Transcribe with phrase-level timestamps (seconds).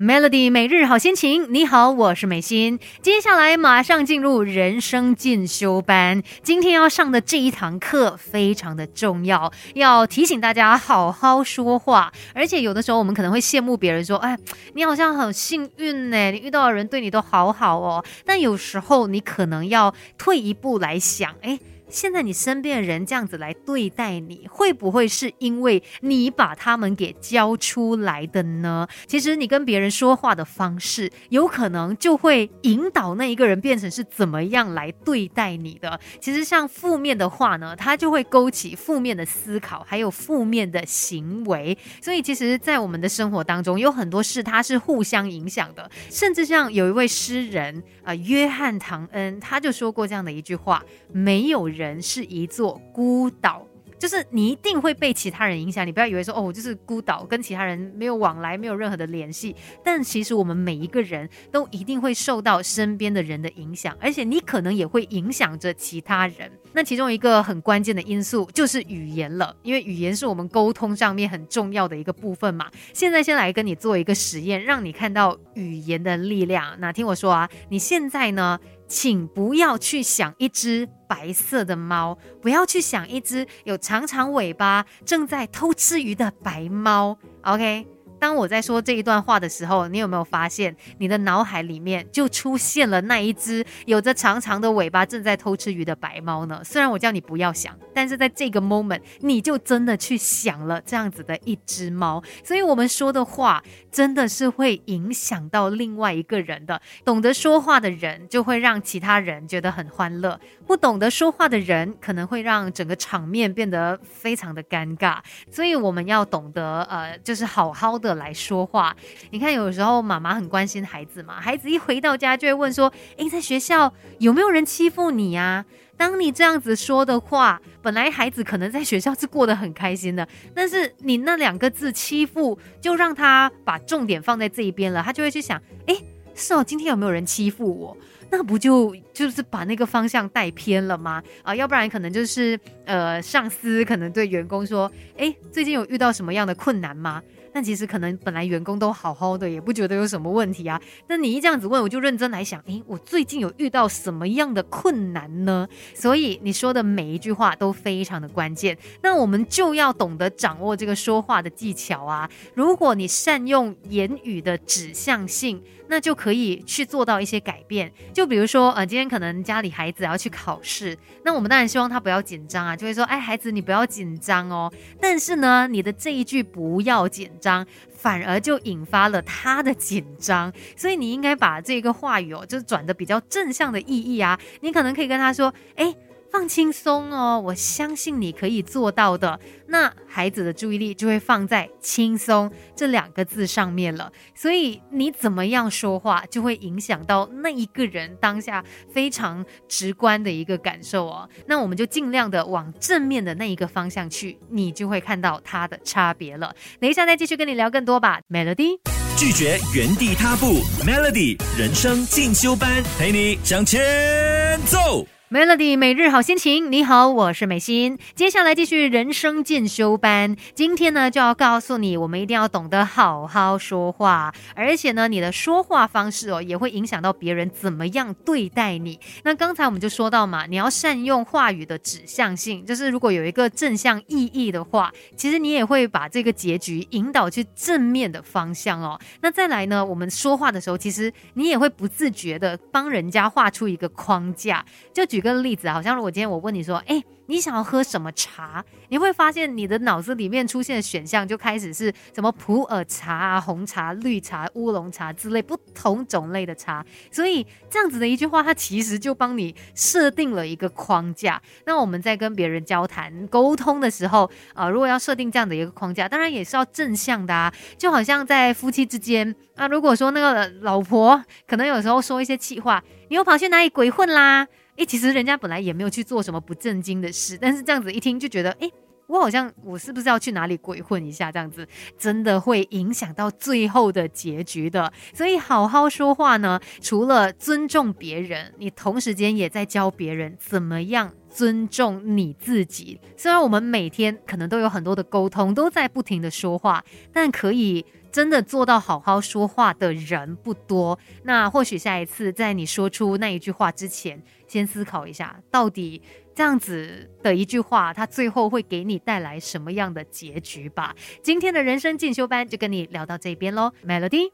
[0.00, 2.80] Melody 每日好心情，你好，我是美心。
[3.02, 12.10] 接下来马上进入人生进修班，今天要上的这一堂课非常的重要，要提醒大家好好说话。
[12.32, 14.38] 而且有的时候我们可能会羡慕别人说，哎，
[14.72, 18.02] 你好像很幸运呢，你遇到的人对你都好好哦。
[18.24, 21.58] 但有时候你可能要退一步来想，哎。
[21.90, 28.86] 现在你身边的人这样子来对待你，会不会是因为你把他们给教出来的呢？
[29.06, 35.98] 其实你跟别人说话的方式，有可能就会引导那一个人变成是怎么样来对待你的。
[36.20, 41.76] 其实像负面的话呢，它就会勾起负面的思考，还有负面的行为。
[42.00, 45.90] 所以其实，在我们的生活当中，有很多事它是互相影响的。
[46.08, 50.82] 甚至像有一位诗人啊，约翰唐恩，他就说过这样的一句话：
[51.12, 51.79] 没有人。
[51.80, 53.66] 人是一座孤岛。
[53.98, 59.54] 就是你一定会被其他人影响，你不要以为说哦，我就是孤岛，跟其他人没有往来，没有任何的联系。
[59.84, 66.50] 但其实我们每一个人都一定会受到身边的人的影响，而且你可能也会影响着其他人。
[66.72, 72.70] 那其中一个很关键的因素就是语言了，因为语言是我们沟通上面很重要的一个部分嘛。
[72.94, 76.74] 现在先来跟你做一个实验，让你看到语言的力量。
[76.78, 83.76] 那听我说啊，你现在呢，请不要去想一只白色的猫，不要去想一只有。
[83.80, 87.88] 长长尾巴正在偷吃鱼的白猫，OK。
[88.20, 96.60] 当我在说这一段话的时候，你有没有发现你的脑海里面就出现了那一只有着长长的尾巴正在偷吃鱼的白猫呢？
[96.62, 102.22] 虽然我叫你不要想，但是在这个 moment 你就真的去想了这样子的一只猫。
[102.44, 106.80] 所以，我们说的话真的是会影响到另外一个人的。
[107.02, 115.18] 懂得说话的人就会让其他人觉得很欢乐，不懂得说话的人可能会让整个场面变得非常的尴尬。
[115.50, 118.09] 所以，我们要懂得呃，就是好好的。
[118.14, 118.96] 来说话，
[119.30, 125.64] 你看，有时候妈妈很关心孩子嘛，孩子一回到家就会问说：“诶，在学校有没有人欺负你呀？”
[125.96, 136.02] 当你这样子说的话，本来孩子可能在学校是过得很开心的，但是你那两个字“欺负”就让他把重点放在这一边了，他就会去想：“诶，
[136.34, 137.94] 是哦，今天有没有人欺负我？”
[138.32, 141.22] 那不就就是把那个方向带偏了吗？
[141.42, 150.80] 啊，要不然可能就是呃，上司可能对员工说：“诶，最近有遇到什么样的困难吗？”那其实可能本来员工都好好的，也不觉得有什么问题啊。
[151.08, 155.68] 那你一这样子问，我就认真来想，诶，我最近有遇到什么样的困难呢？
[155.94, 158.76] 所以你说的每一句话都非常的关键。
[159.02, 162.30] 那我们就要懂得掌握这个说话的技巧啊。
[162.54, 167.92] 如果你善用言语的指向性，那就可以去做到一些改变。
[168.14, 174.72] 就比如说，呃，今天可能家里孩子要去考试，那我们当然希望他不要紧张啊，就会说，哎，孩子你不要紧张哦。
[175.00, 177.28] 但是呢，你的这一句不要紧。
[177.40, 184.38] 张反而就引发了他的紧张，所以你应该把这个话语哦，就是转的比较正向的意义啊。
[184.60, 185.94] 你可能可以跟他说：“哎。”
[186.30, 189.38] 放轻松哦，我相信你可以做到的。
[189.66, 194.12] 那孩子的注意力就会放在“轻松”这两个字上面了。
[194.34, 201.28] 所以你怎么样说话，就会影响到那一个人当下非常直观的一个感受哦。
[201.46, 206.54] 那我们就尽量的往正面的那一个方向去，你就会看到它的差别了。
[206.80, 208.78] 等一下再继续跟你聊更多吧，Melody。
[209.16, 215.06] 拒绝原地踏步，Melody 人生进修班，陪你向前走。
[215.32, 217.96] Melody 每日好心情，你好，我是美心。
[218.16, 220.34] 接下来继续人生进修班。
[220.56, 228.98] 今天呢，就要告诉你，我们一定要懂得好好说话，而且呢，你的说话方式哦，也会影响到别人怎么样对待你。
[229.22, 238.98] 那刚才我们就说到嘛，你要善用话语的指向性，就是如果有一个正向意义的话，其实你也会把这个结局引导去正面的方向哦。
[239.20, 245.19] 那再来呢，我们说话的时候，其实你也会不自觉的帮人家画出一个框架，就举。
[245.20, 247.04] 举个例子，好像如果今天我问你说，哎。
[247.26, 248.64] 你想要喝什么茶？
[248.88, 256.84] 你会发现你的脑子里面出现的选项就开始是什么普洱茶啊、红茶、绿茶、乌龙茶之类不同种类的茶。
[257.12, 261.40] 所以这样子的一句话，它其实就帮你设定了一个框架。
[261.66, 267.54] 那我们在跟别人交谈沟通的时候啊，如果要设定这样的一个框架，当然也是要正向的啊。
[267.78, 274.48] 就好像在夫妻之间啊，如果说那个老婆可能有时候说一些气话，你又跑去哪里鬼混啦？
[274.80, 278.72] 诶，其实人家本来也没有去做什么不正经的事，但是这样子一听就觉得，诶，
[279.08, 281.30] 我好像我是不是要去哪里鬼混一下？
[281.30, 281.68] 这样子
[281.98, 284.90] 真的会影响到最后的结局的。
[285.12, 293.00] 所以好好说话呢，除了尊重别人，你同时间也在教别人怎么样尊重你自己。
[293.16, 297.86] 虽然我们每天可能都有很多的沟通，都在不停的说话，但可以。
[298.12, 300.98] 真的做到好好说话的人不多。
[301.22, 306.02] 那或许下一次在你说出那一句话之前，先思考一下，到底
[306.34, 310.92] 这样子的一句话，它最后会给你带来什么样的结局吧。
[311.22, 314.32] 今天的人生进修班就跟你聊到这边喽，Melody。